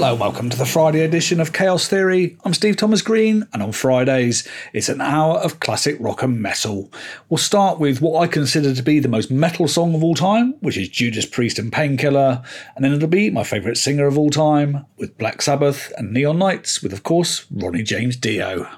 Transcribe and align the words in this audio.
Hello, 0.00 0.14
welcome 0.14 0.48
to 0.48 0.56
the 0.56 0.64
Friday 0.64 1.00
edition 1.00 1.40
of 1.40 1.52
Chaos 1.52 1.88
Theory. 1.88 2.36
I'm 2.44 2.54
Steve 2.54 2.76
Thomas 2.76 3.02
Green, 3.02 3.48
and 3.52 3.60
on 3.64 3.72
Fridays, 3.72 4.46
it's 4.72 4.88
an 4.88 5.00
hour 5.00 5.38
of 5.38 5.58
classic 5.58 5.96
rock 5.98 6.22
and 6.22 6.40
metal. 6.40 6.92
We'll 7.28 7.38
start 7.38 7.80
with 7.80 8.00
what 8.00 8.22
I 8.22 8.28
consider 8.28 8.72
to 8.72 8.82
be 8.84 9.00
the 9.00 9.08
most 9.08 9.28
metal 9.28 9.66
song 9.66 9.96
of 9.96 10.04
all 10.04 10.14
time, 10.14 10.54
which 10.60 10.78
is 10.78 10.88
Judas 10.88 11.26
Priest 11.26 11.58
and 11.58 11.72
Painkiller, 11.72 12.44
and 12.76 12.84
then 12.84 12.92
it'll 12.92 13.08
be 13.08 13.28
my 13.30 13.42
favourite 13.42 13.76
singer 13.76 14.06
of 14.06 14.16
all 14.16 14.30
time, 14.30 14.86
with 14.98 15.18
Black 15.18 15.42
Sabbath 15.42 15.92
and 15.96 16.12
Neon 16.12 16.38
Knights, 16.38 16.80
with, 16.80 16.92
of 16.92 17.02
course, 17.02 17.46
Ronnie 17.50 17.82
James 17.82 18.14
Dio. 18.14 18.68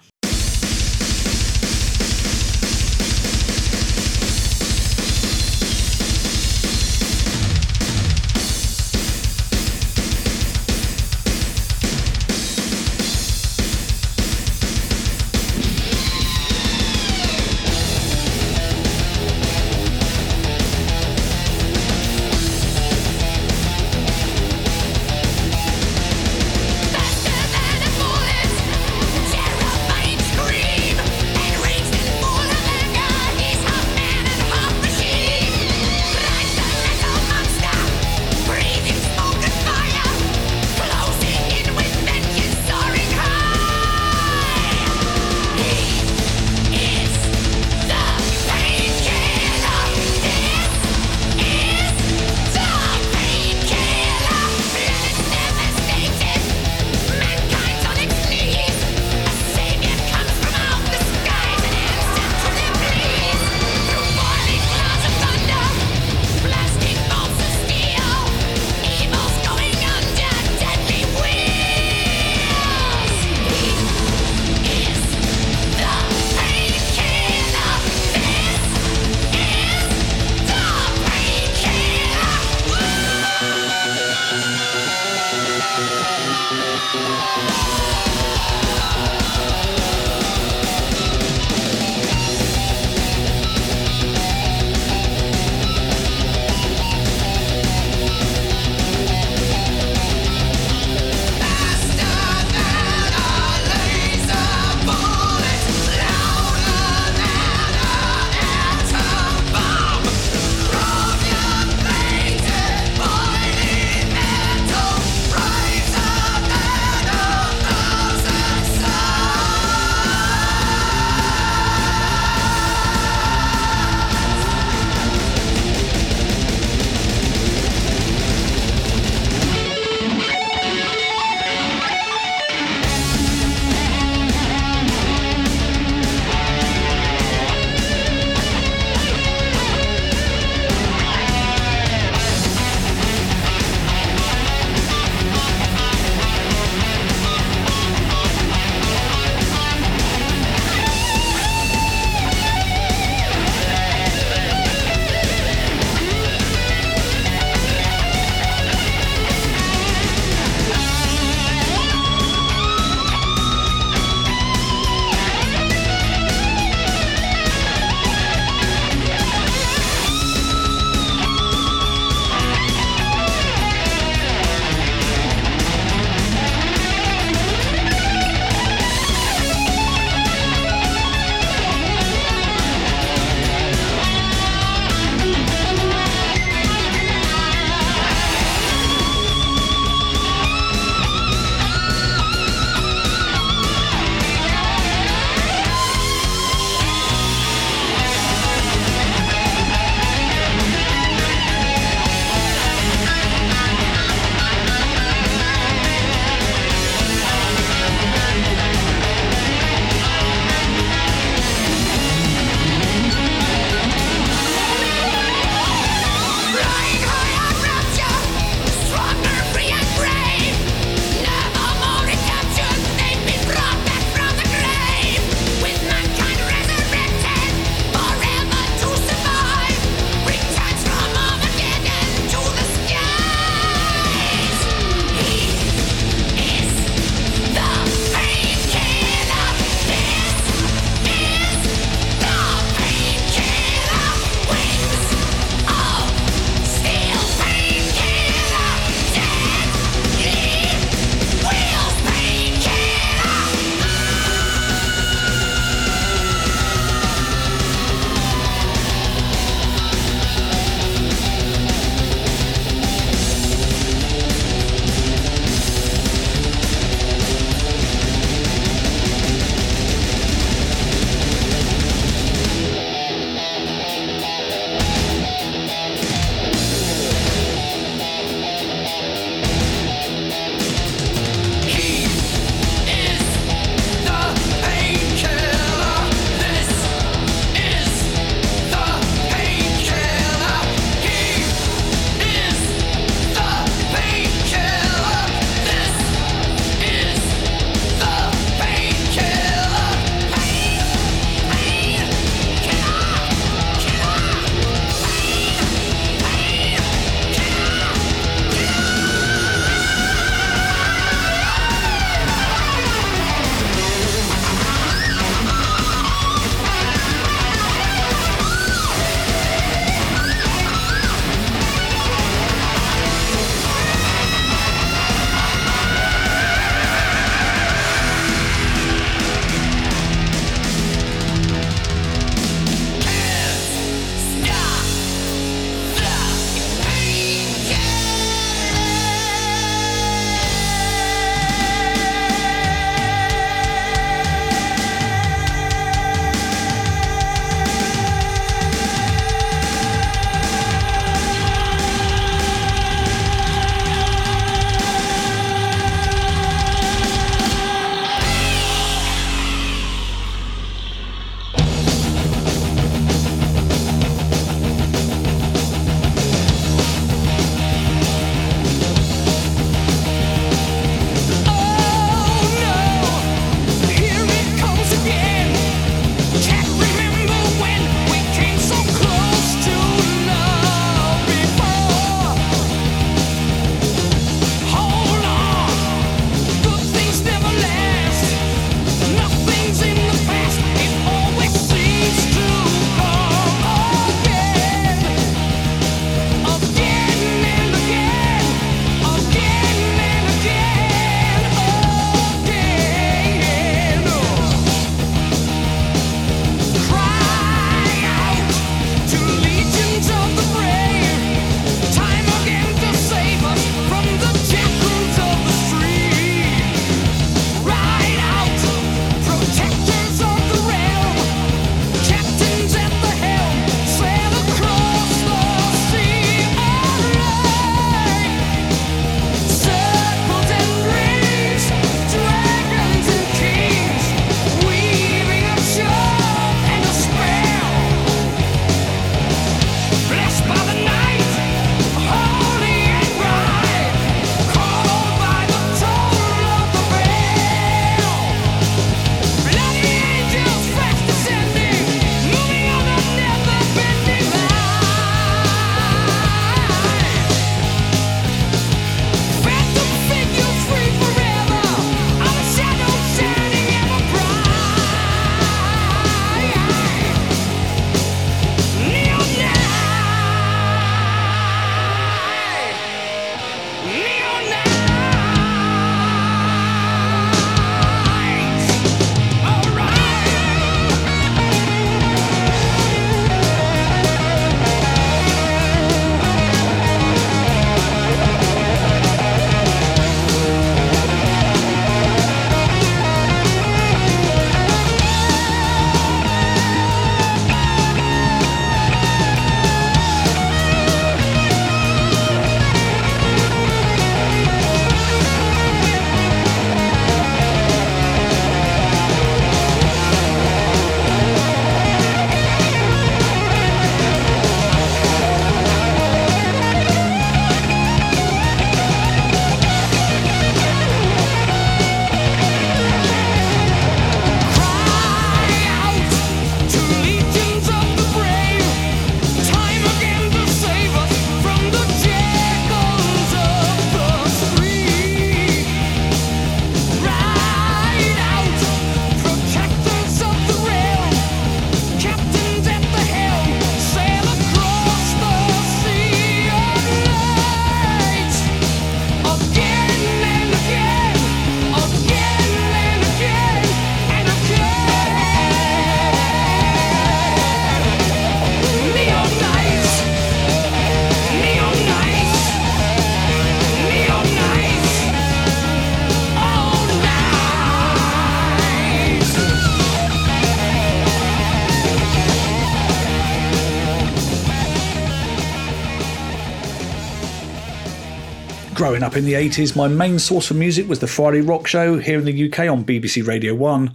Growing 578.90 579.04
up 579.04 579.16
in 579.16 579.24
the 579.24 579.34
80s, 579.34 579.76
my 579.76 579.86
main 579.86 580.18
source 580.18 580.48
for 580.48 580.54
music 580.54 580.88
was 580.88 580.98
the 580.98 581.06
Friday 581.06 581.42
Rock 581.42 581.68
Show 581.68 581.98
here 581.98 582.18
in 582.18 582.24
the 582.24 582.50
UK 582.50 582.68
on 582.68 582.84
BBC 582.84 583.24
Radio 583.24 583.54
1. 583.54 583.94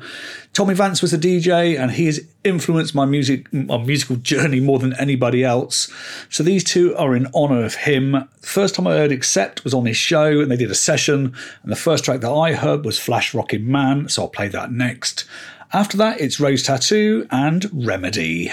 Tommy 0.54 0.74
Vance 0.74 1.02
was 1.02 1.12
the 1.12 1.18
DJ, 1.18 1.78
and 1.78 1.92
he 1.92 2.06
has 2.06 2.26
influenced 2.46 2.96
my 2.96 3.04
music, 3.04 3.52
my 3.52 3.78
musical 3.78 4.16
journey 4.16 4.62
more 4.62 4.80
than 4.80 4.94
anybody 4.94 5.44
else. 5.44 5.92
So 6.30 6.44
these 6.44 6.64
two 6.64 6.96
are 6.96 7.14
in 7.14 7.28
honour 7.36 7.66
of 7.66 7.76
him. 7.76 8.26
First 8.40 8.76
time 8.76 8.88
I 8.88 8.92
heard 8.92 9.12
Accept 9.12 9.66
was 9.66 9.74
on 9.74 9.86
his 9.86 9.98
show, 9.98 10.40
and 10.40 10.50
they 10.50 10.56
did 10.56 10.72
a 10.72 10.76
session. 10.76 11.36
And 11.64 11.72
the 11.74 11.76
first 11.76 12.06
track 12.06 12.22
that 12.22 12.32
I 12.32 12.54
heard 12.54 12.86
was 12.86 12.98
Flash 12.98 13.34
Rockin' 13.34 13.70
Man, 13.70 14.08
so 14.08 14.22
I'll 14.22 14.30
play 14.30 14.48
that 14.48 14.72
next. 14.72 15.26
After 15.74 15.98
that, 15.98 16.22
it's 16.22 16.40
Rose 16.40 16.64
Tattoo 16.64 17.28
and 17.32 17.70
Remedy. 17.86 18.50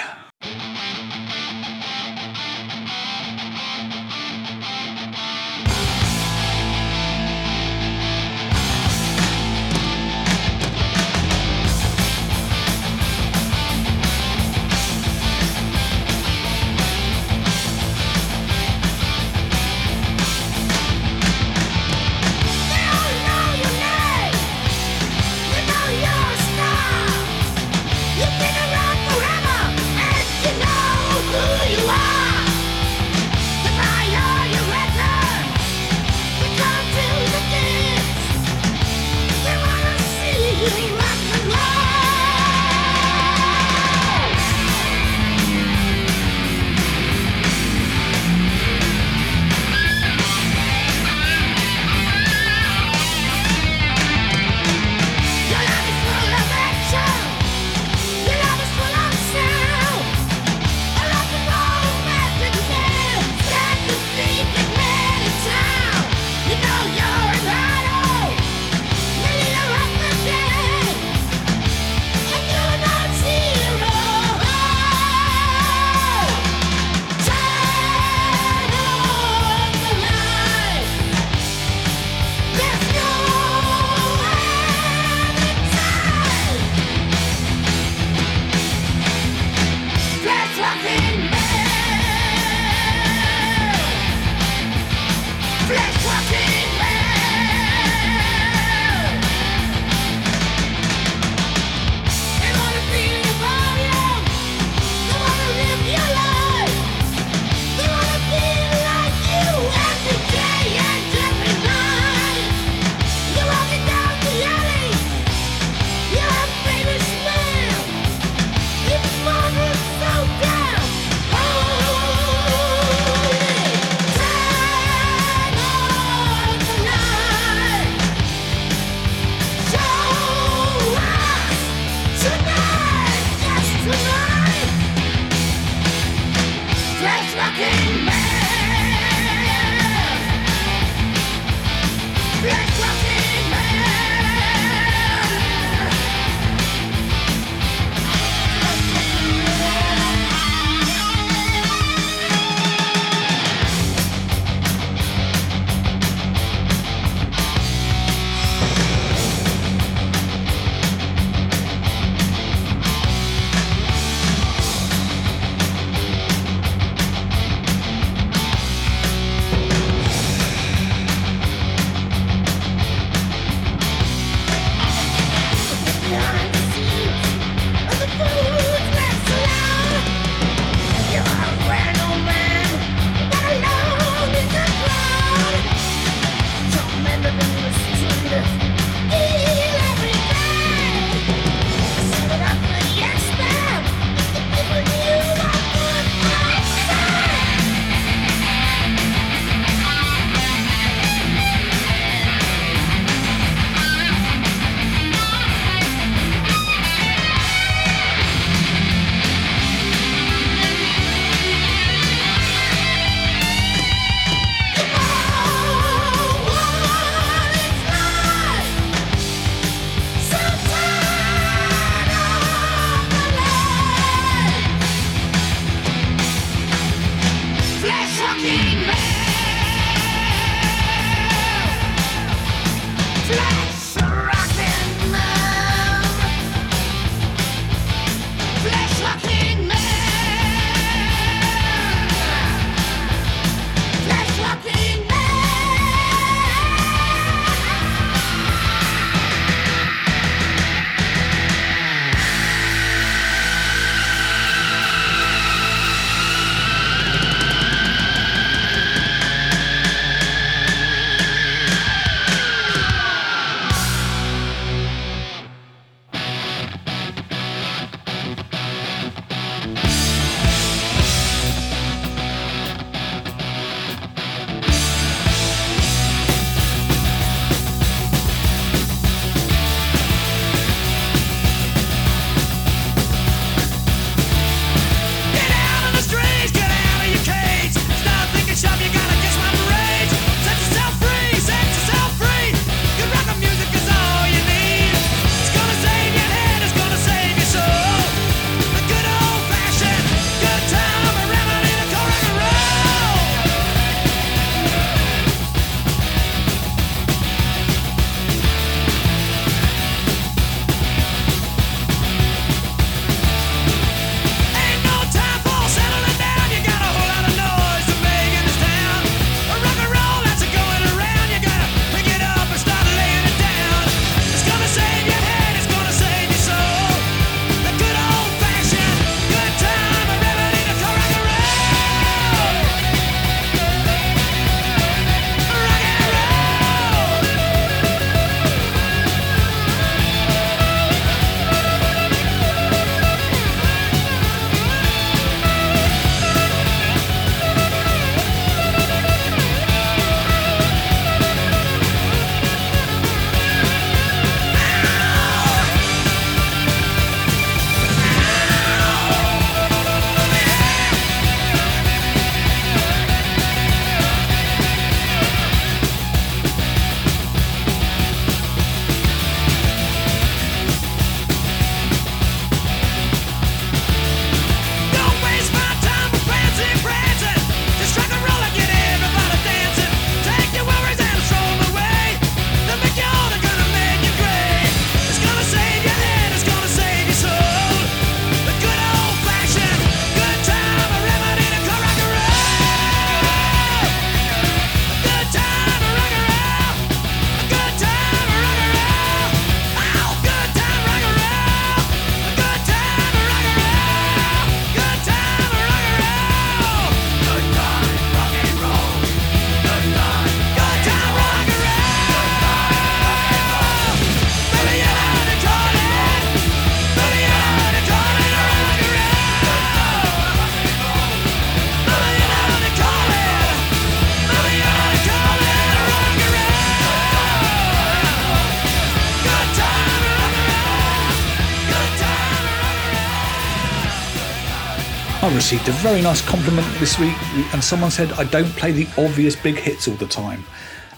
Received 435.43 435.67
a 435.67 435.73
very 435.73 436.01
nice 436.01 436.25
compliment 436.25 436.65
this 436.79 437.01
week, 437.01 437.17
and 437.53 437.65
someone 437.65 437.91
said 437.91 438.13
I 438.13 438.23
don't 438.23 438.51
play 438.51 438.71
the 438.71 438.87
obvious 438.97 439.35
big 439.35 439.57
hits 439.57 439.89
all 439.89 439.97
the 439.97 440.07
time. 440.07 440.45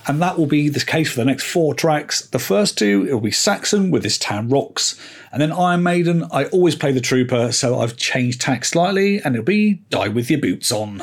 And 0.07 0.21
that 0.21 0.37
will 0.37 0.45
be 0.45 0.69
the 0.69 0.85
case 0.85 1.11
for 1.11 1.17
the 1.17 1.25
next 1.25 1.45
four 1.45 1.73
tracks. 1.73 2.27
The 2.27 2.39
first 2.39 2.77
two, 2.77 3.07
it'll 3.07 3.21
be 3.21 3.31
Saxon 3.31 3.91
with 3.91 4.03
This 4.03 4.19
Town 4.19 4.51
Rocks. 4.51 5.01
And 5.33 5.41
then 5.41 5.51
Iron 5.51 5.83
Maiden, 5.83 6.27
I 6.31 6.45
always 6.49 6.75
play 6.75 6.93
the 6.93 7.01
Trooper, 7.01 7.53
so 7.53 7.79
I've 7.81 7.97
changed 7.97 8.43
tack 8.43 8.67
slightly, 8.67 9.19
and 9.19 9.35
it'll 9.35 9.47
be 9.47 9.81
Die 9.89 10.09
With 10.09 10.31
Your 10.31 10.41
Boots 10.41 10.71
On. 10.71 11.03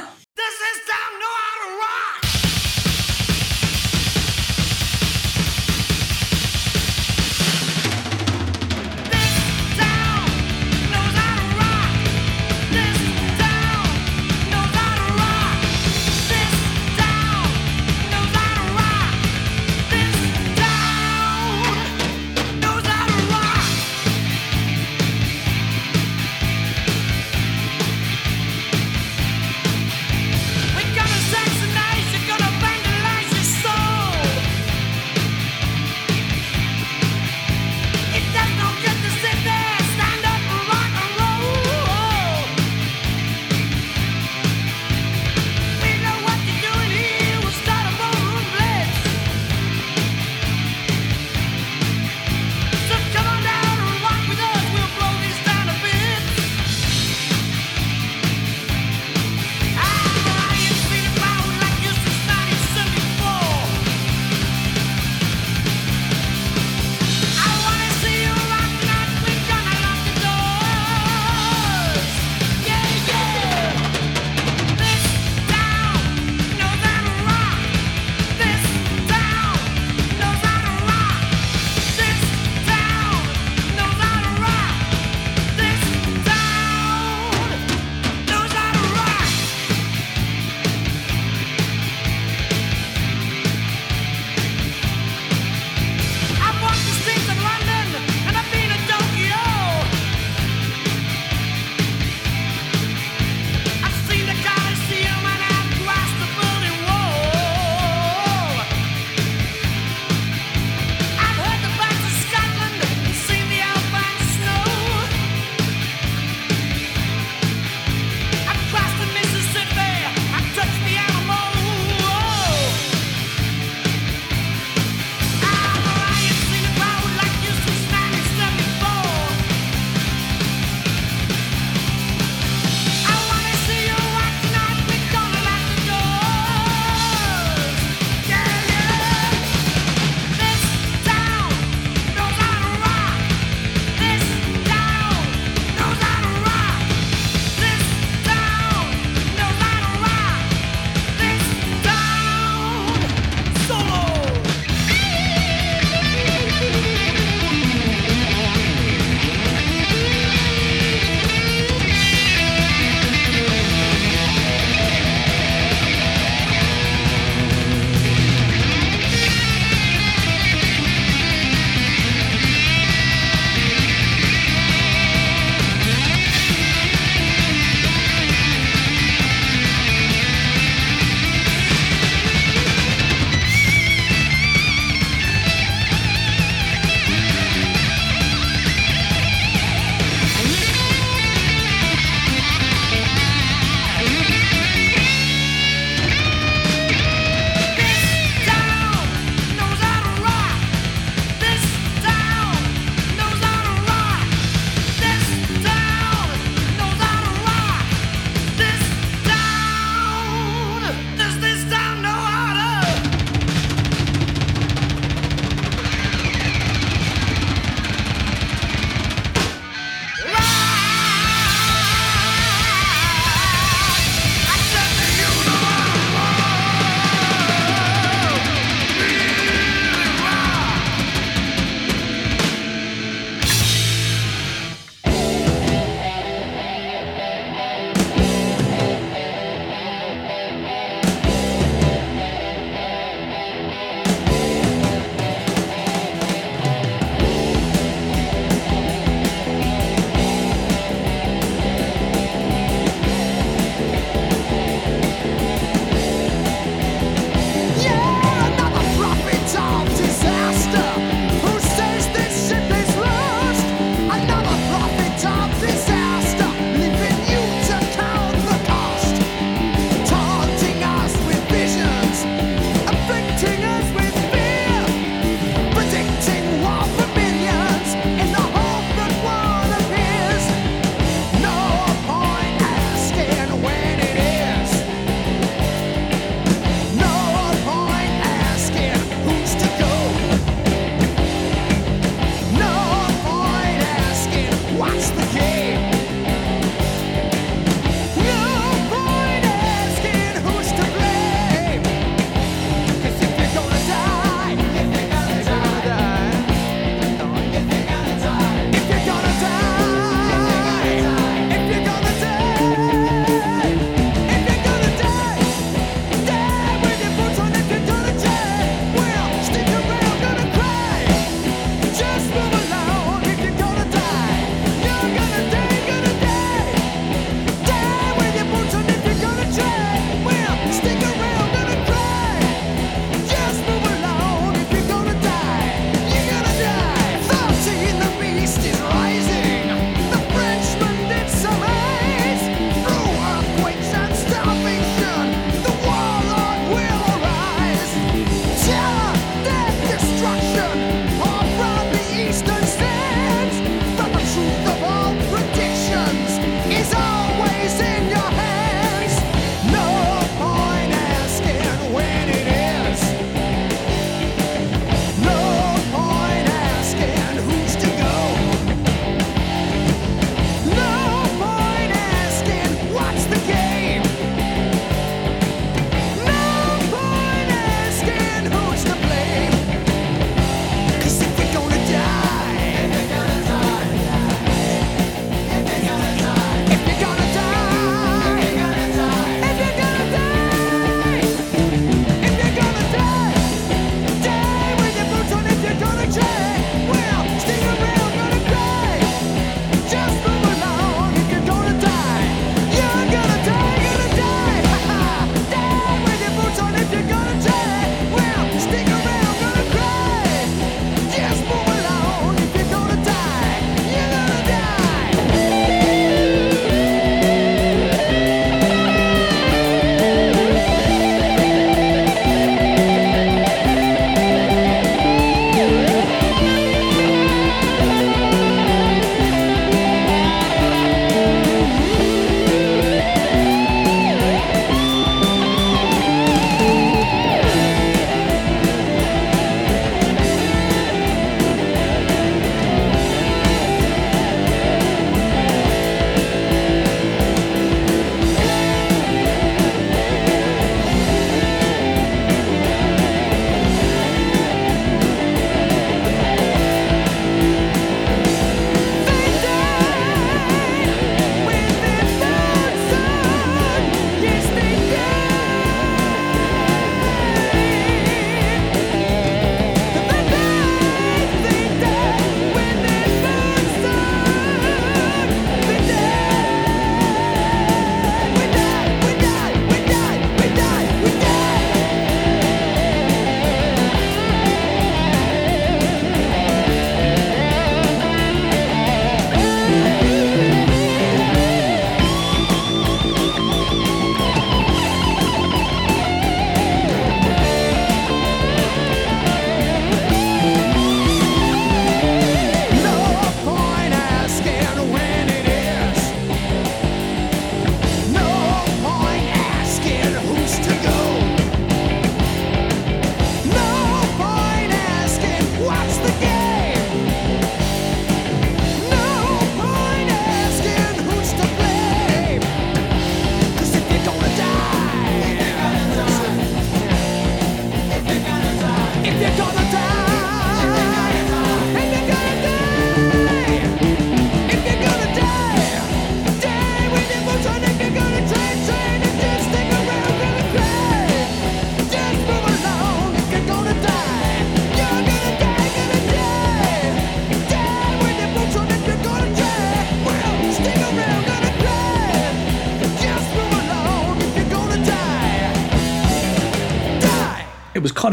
watch 515.71 515.95
the 516.03 516.11
game. 516.19 516.40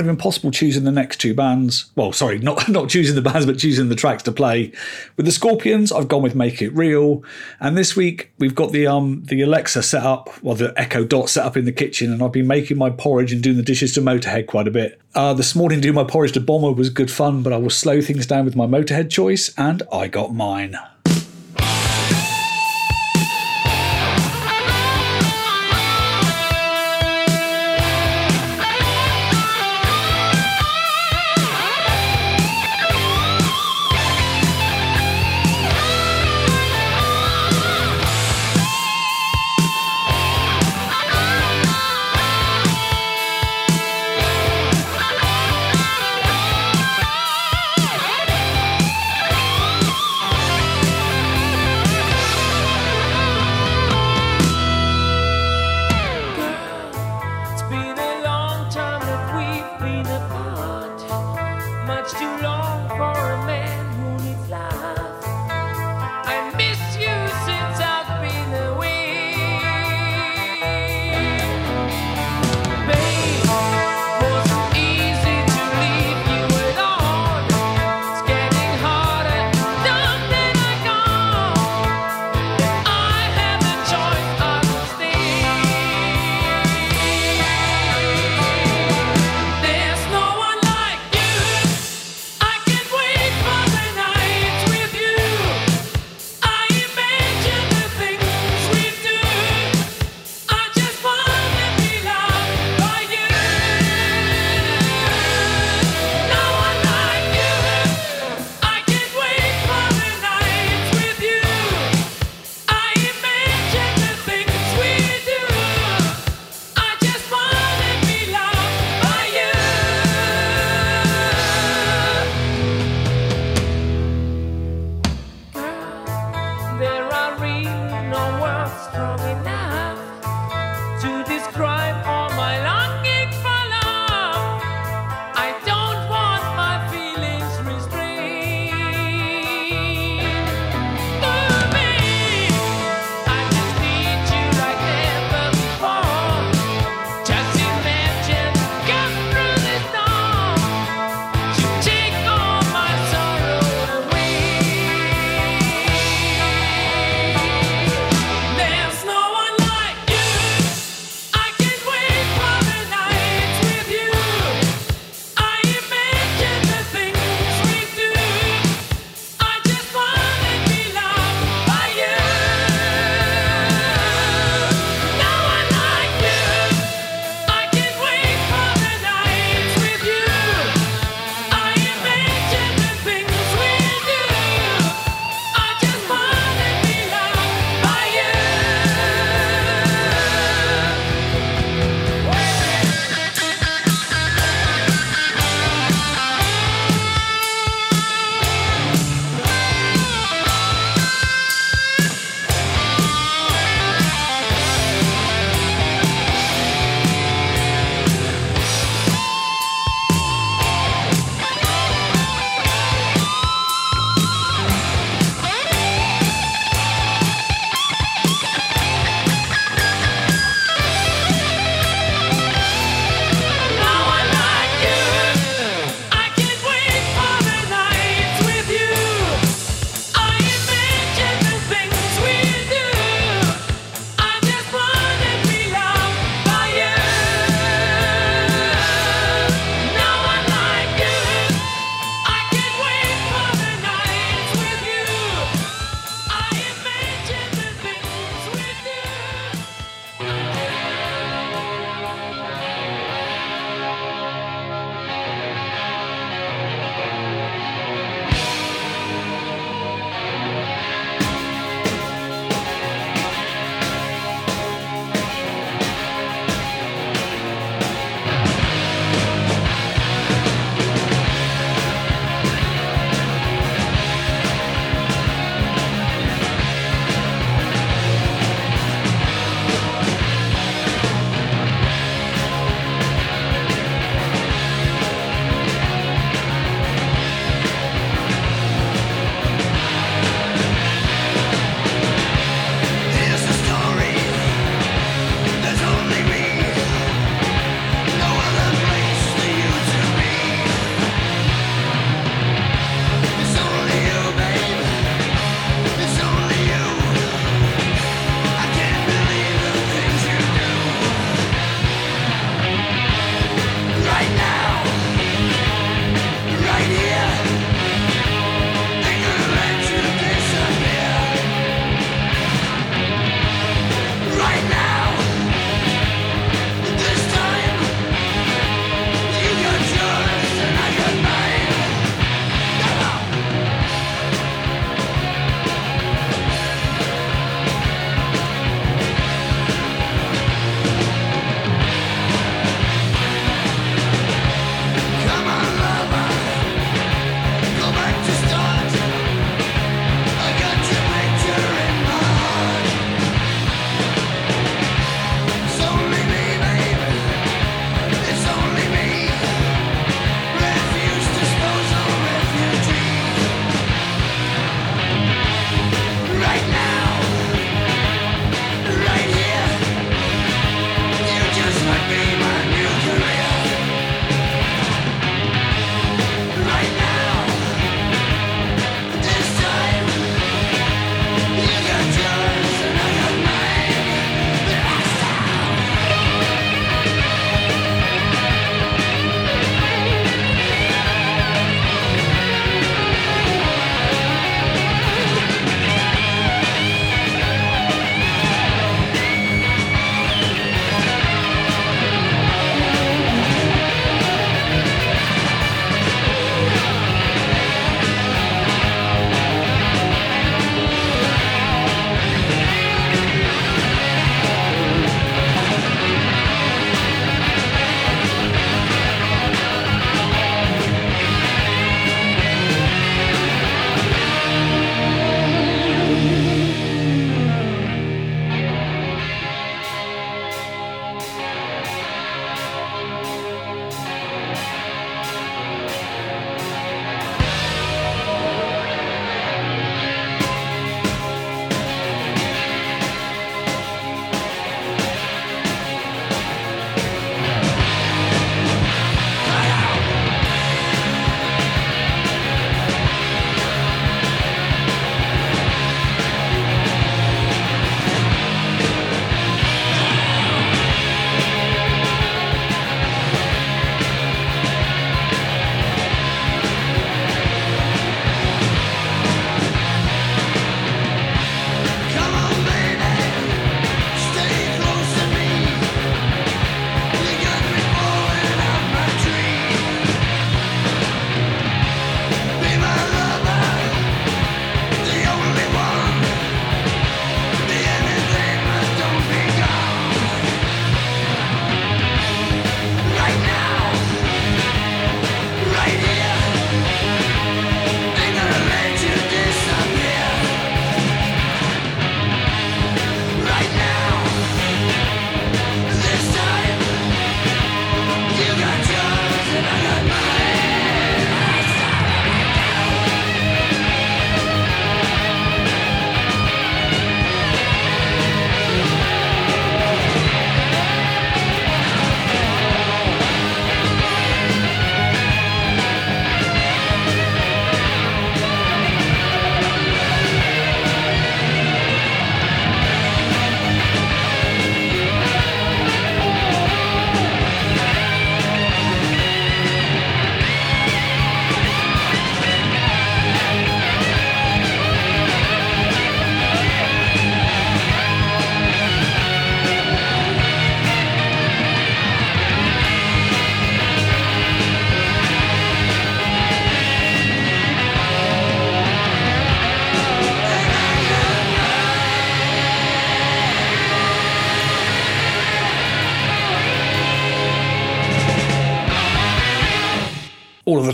Impossible 0.09 0.51
choosing 0.51 0.85
the 0.85 0.93
next 0.93 1.19
two 1.21 1.35
bands. 1.35 1.91
Well, 1.97 2.13
sorry, 2.13 2.39
not 2.39 2.69
not 2.69 2.89
choosing 2.89 3.15
the 3.15 3.23
bands, 3.23 3.47
but 3.47 3.59
choosing 3.59 3.89
the 3.89 3.95
tracks 3.95 4.23
to 4.25 4.33
play. 4.33 4.73
With 5.17 5.27
the 5.27 5.33
Scorpions, 5.33 5.93
I've 5.93 6.09
gone 6.09 6.23
with 6.23 6.35
Make 6.35 6.63
It 6.63 6.71
Real, 6.71 7.23
and 7.61 7.77
this 7.77 7.97
week 7.97 8.31
we've 8.39 8.55
got 8.55 8.73
the 8.73 8.87
um 8.87 9.23
the 9.25 9.43
Alexa 9.43 9.83
set 9.83 10.03
up, 10.03 10.43
well 10.43 10.55
the 10.55 10.73
Echo 10.77 11.05
Dot 11.05 11.29
set 11.29 11.45
up 11.45 11.57
in 11.57 11.65
the 11.65 11.73
kitchen, 11.73 12.13
and 12.13 12.23
I've 12.23 12.33
been 12.33 12.47
making 12.47 12.79
my 12.79 12.91
porridge 12.91 13.33
and 13.33 13.43
doing 13.43 13.57
the 13.57 13.63
dishes 13.63 13.93
to 13.95 14.01
Motorhead 14.01 14.47
quite 14.47 14.69
a 14.69 14.73
bit. 14.73 15.01
Uh, 15.15 15.35
this 15.35 15.55
morning 15.55 15.81
doing 15.81 15.95
my 15.95 16.05
porridge 16.05 16.33
to 16.33 16.41
Bomber 16.41 16.73
was 16.73 16.91
good 16.91 17.11
fun, 17.11 17.43
but 17.43 17.53
I 17.53 17.57
will 17.57 17.71
slow 17.71 18.01
things 18.01 18.27
down 18.27 18.45
with 18.45 18.57
my 18.57 18.67
Motorhead 18.67 19.11
choice, 19.11 19.53
and 19.57 19.83
I 19.93 20.09
got 20.09 20.35
mine. 20.35 20.77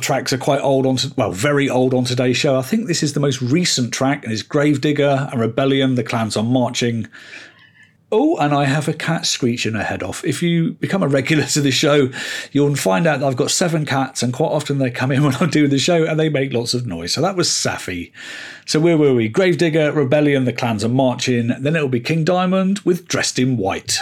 Tracks 0.05 0.35
are 0.35 0.39
quite 0.39 0.61
old 0.61 0.85
on, 0.85 0.99
well, 1.17 1.33
very 1.33 1.71
old 1.71 1.95
on 1.95 2.05
today's 2.05 2.37
show. 2.37 2.59
I 2.59 2.63
think 2.63 2.87
this 2.87 3.03
is 3.03 3.15
the 3.15 3.21
most 3.21 3.41
recent 3.41 3.91
track, 3.91 4.23
and 4.23 4.33
it's 4.35 4.43
Grave 4.43 4.83
Digger 4.83 5.31
and 5.33 5.41
Rebellion, 5.41 5.95
The 5.95 6.05
Clans 6.05 6.37
Are 6.37 6.45
Marching. 6.45 7.09
Oh, 8.13 8.37
and 8.37 8.53
I 8.53 8.67
have 8.67 8.87
a 8.87 8.93
cat 8.93 9.25
screeching 9.25 9.73
her 9.73 9.83
head 9.83 10.03
off. 10.03 10.23
If 10.23 10.43
you 10.43 10.73
become 10.75 11.03
a 11.03 11.09
regular 11.09 11.45
to 11.47 11.63
the 11.63 11.71
show, 11.71 12.11
you'll 12.53 12.77
find 12.77 13.07
out 13.07 13.21
that 13.21 13.27
I've 13.27 13.37
got 13.37 13.51
seven 13.51 13.87
cats, 13.87 14.23
and 14.23 14.35
quite 14.35 14.51
often 14.51 14.77
they 14.77 14.91
come 14.91 15.11
in 15.11 15.25
when 15.25 15.37
I'm 15.37 15.49
doing 15.49 15.71
the 15.71 15.79
show 15.79 16.05
and 16.05 16.21
they 16.21 16.29
make 16.29 16.53
lots 16.53 16.75
of 16.75 16.87
noise. 16.87 17.15
So 17.15 17.23
that 17.23 17.35
was 17.35 17.49
Safi. 17.49 18.13
So 18.67 18.81
where 18.81 18.99
were 18.99 19.15
we? 19.15 19.31
Grave 19.31 19.57
Digger, 19.57 19.91
Rebellion, 19.91 20.45
The 20.45 20.53
Clans 20.53 20.85
Are 20.85 20.91
Marching. 20.91 21.47
Then 21.49 21.77
it'll 21.77 21.89
be 21.89 22.01
King 22.01 22.25
Diamond 22.25 22.81
with 22.81 23.09
Dressed 23.09 23.39
in 23.39 23.57
White. 23.57 23.99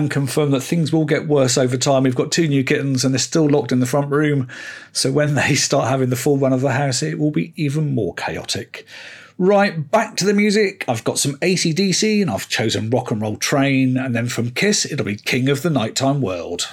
Can 0.00 0.08
confirm 0.08 0.50
that 0.52 0.62
things 0.62 0.92
will 0.92 1.04
get 1.04 1.28
worse 1.28 1.58
over 1.58 1.76
time. 1.76 2.04
We've 2.04 2.14
got 2.14 2.32
two 2.32 2.48
new 2.48 2.64
kittens 2.64 3.04
and 3.04 3.14
they're 3.14 3.18
still 3.18 3.48
locked 3.48 3.72
in 3.72 3.80
the 3.80 3.86
front 3.86 4.10
room. 4.10 4.48
So 4.92 5.12
when 5.12 5.34
they 5.34 5.54
start 5.56 5.88
having 5.88 6.10
the 6.10 6.16
full 6.16 6.38
run 6.38 6.52
of 6.52 6.60
the 6.60 6.72
house, 6.72 7.02
it 7.02 7.18
will 7.18 7.30
be 7.30 7.52
even 7.56 7.94
more 7.94 8.14
chaotic. 8.14 8.86
Right, 9.38 9.90
back 9.90 10.16
to 10.16 10.24
the 10.24 10.32
music. 10.32 10.84
I've 10.88 11.04
got 11.04 11.18
some 11.18 11.34
ACDC 11.36 12.22
and 12.22 12.30
I've 12.30 12.48
chosen 12.48 12.88
Rock 12.88 13.10
and 13.10 13.20
Roll 13.20 13.36
Train. 13.36 13.98
And 13.98 14.14
then 14.14 14.28
from 14.28 14.50
Kiss, 14.50 14.90
it'll 14.90 15.04
be 15.04 15.16
King 15.16 15.48
of 15.50 15.62
the 15.62 15.70
Nighttime 15.70 16.22
World. 16.22 16.68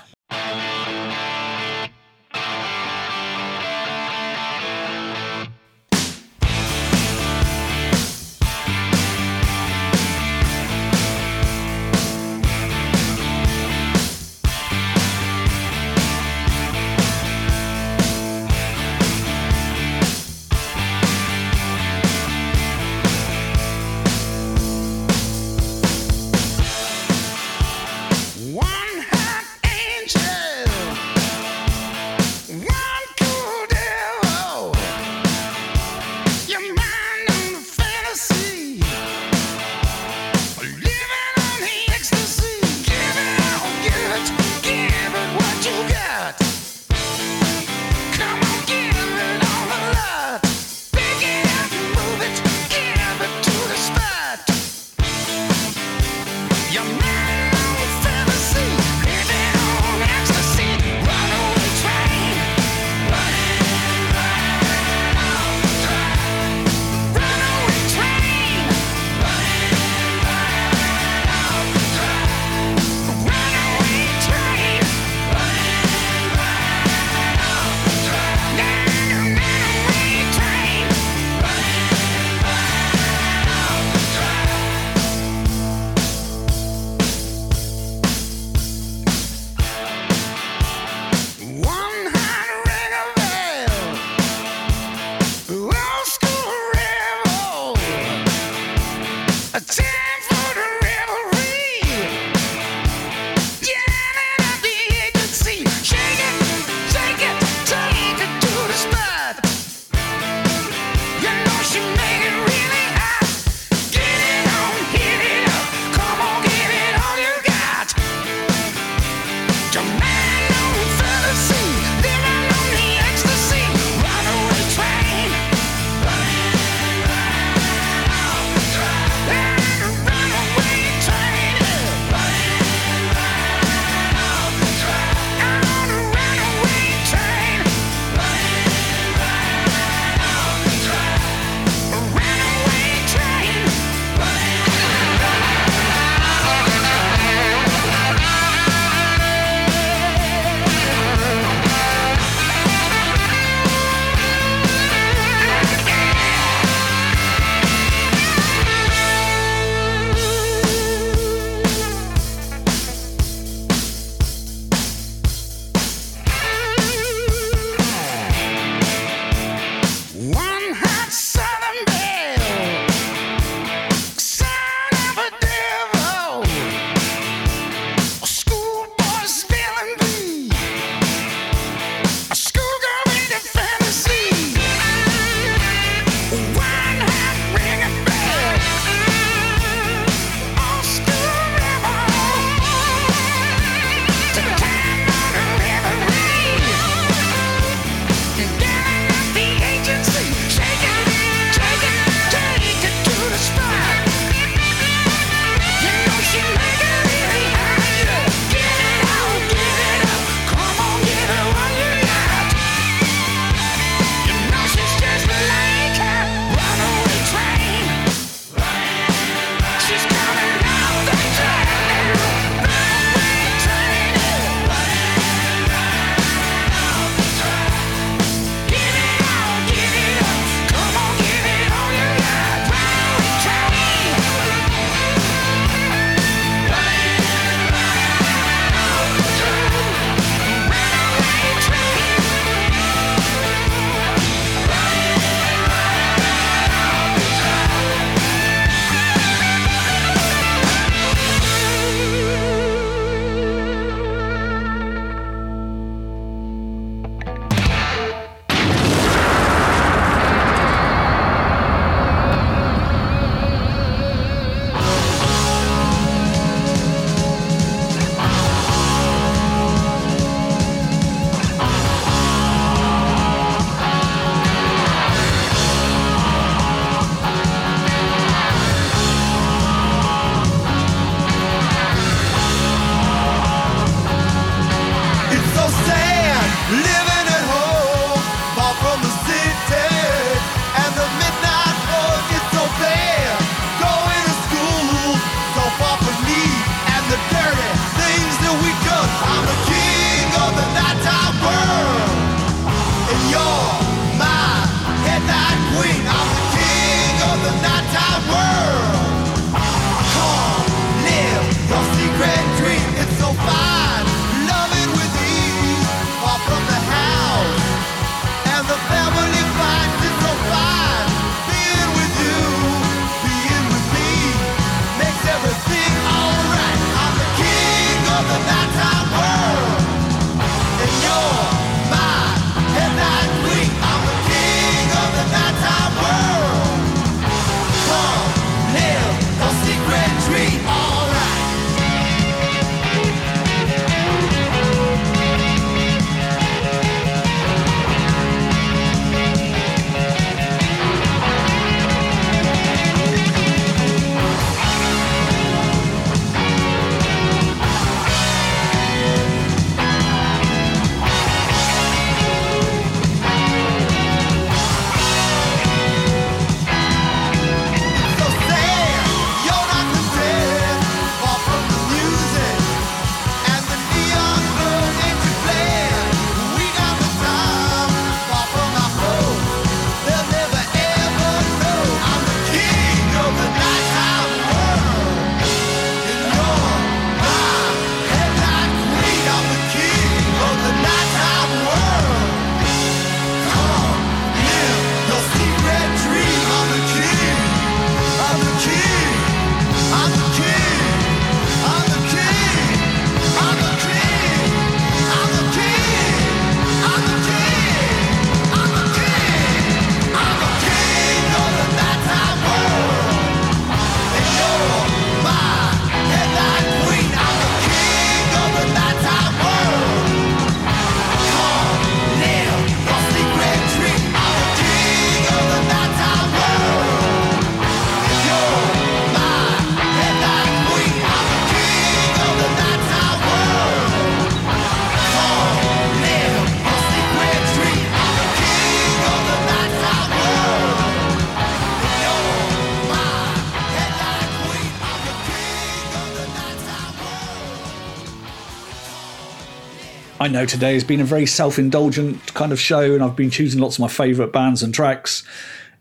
Know 450.34 450.46
today 450.46 450.74
has 450.74 450.84
been 450.84 451.00
a 451.00 451.06
very 451.06 451.26
self 451.26 451.58
indulgent 451.58 452.34
kind 452.34 452.52
of 452.52 452.60
show, 452.60 452.94
and 452.94 453.04
I've 453.04 453.16
been 453.16 453.30
choosing 453.30 453.62
lots 453.62 453.76
of 453.76 453.82
my 453.82 453.88
favourite 453.88 454.34
bands 454.34 454.62
and 454.62 454.74
tracks. 454.74 455.24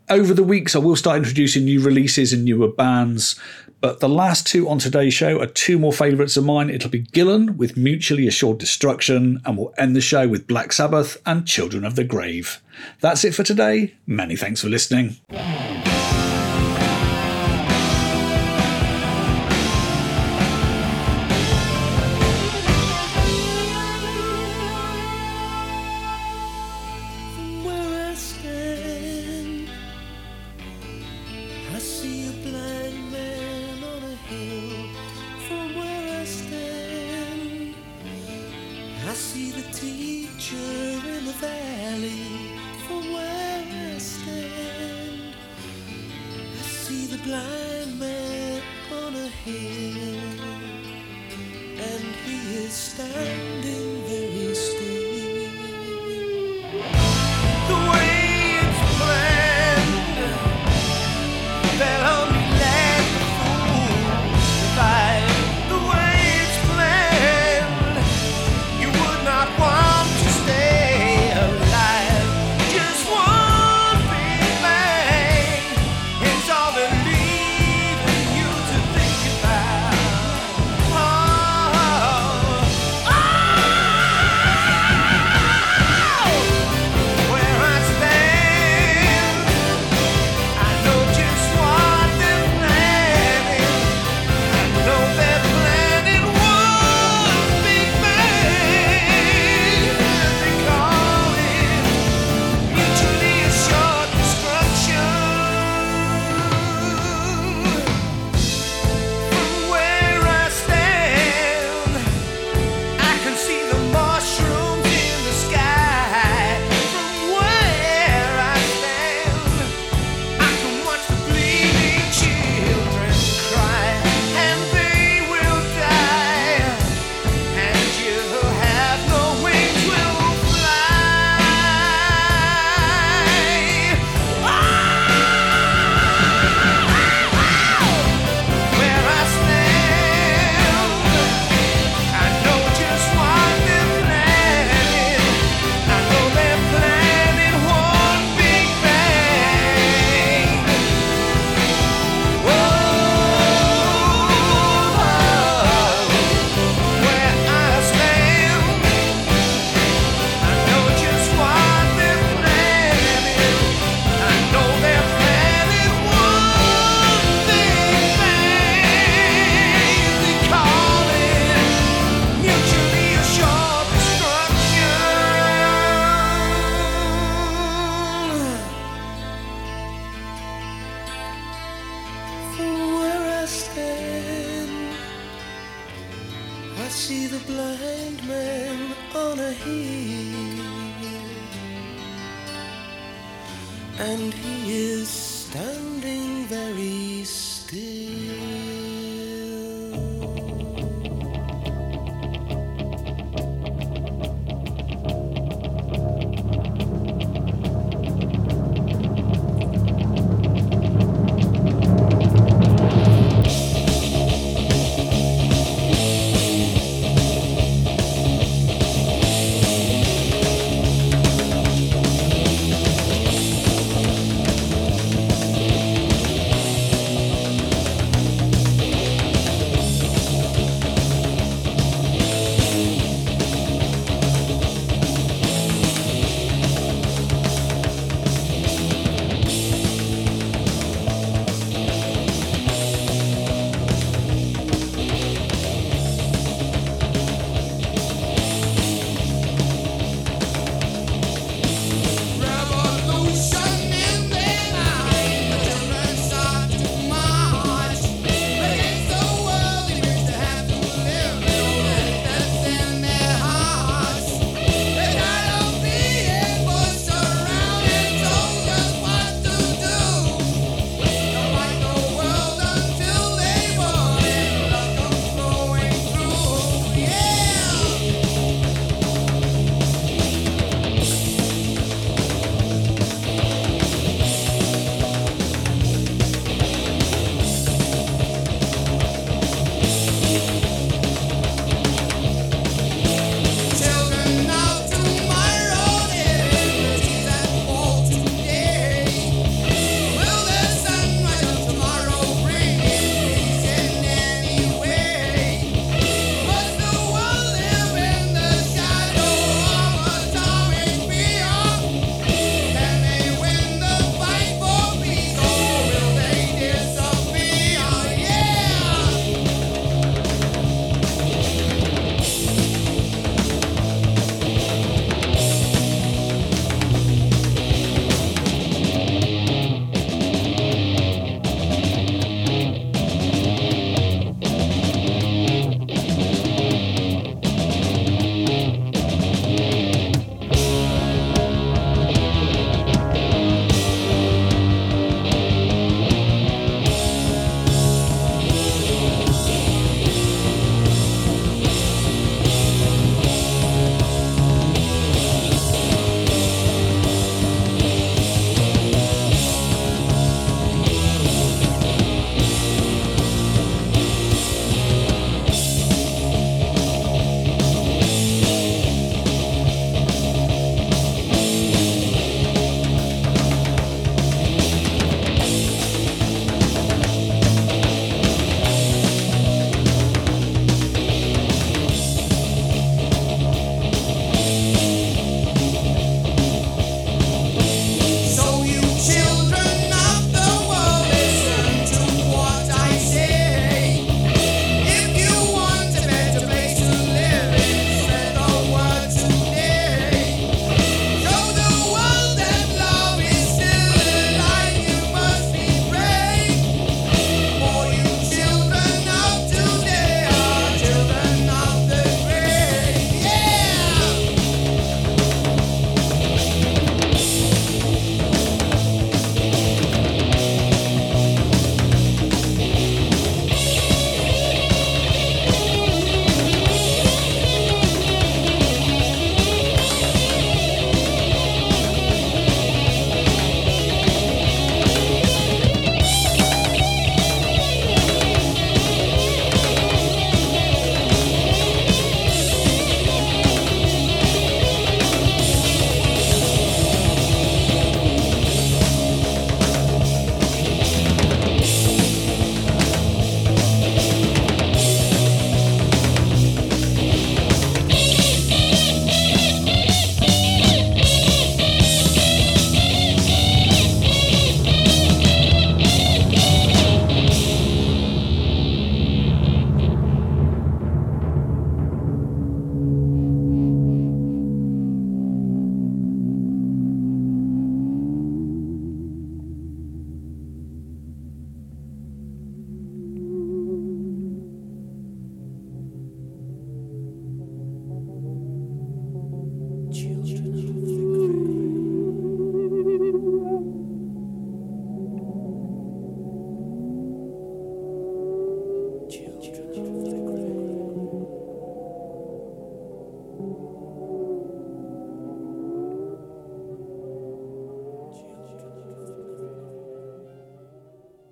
Over 0.09 0.33
the 0.33 0.43
weeks, 0.43 0.75
I 0.75 0.79
will 0.79 0.95
start 0.95 1.17
introducing 1.17 1.65
new 1.65 1.81
releases 1.81 2.33
and 2.33 2.45
newer 2.45 2.67
bands, 2.67 3.39
but 3.81 3.99
the 3.99 4.09
last 4.09 4.45
two 4.45 4.69
on 4.69 4.79
today's 4.79 5.13
show 5.13 5.41
are 5.41 5.47
two 5.47 5.79
more 5.79 5.91
favourites 5.91 6.37
of 6.37 6.45
mine. 6.45 6.69
It'll 6.69 6.89
be 6.89 7.03
Gillan 7.03 7.57
with 7.57 7.77
Mutually 7.77 8.27
Assured 8.27 8.59
Destruction, 8.59 9.41
and 9.43 9.57
we'll 9.57 9.73
end 9.77 9.95
the 9.95 10.01
show 10.01 10.27
with 10.27 10.47
Black 10.47 10.71
Sabbath 10.71 11.21
and 11.25 11.47
Children 11.47 11.83
of 11.83 11.95
the 11.95 12.03
Grave. 12.03 12.61
That's 13.01 13.25
it 13.25 13.33
for 13.33 13.43
today. 13.43 13.95
Many 14.05 14.35
thanks 14.35 14.61
for 14.61 14.69
listening. 14.69 15.17